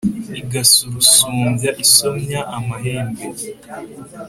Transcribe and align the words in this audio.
igasurusumba 0.41 1.67
insomya 1.83 2.39
amahembe 2.57 3.25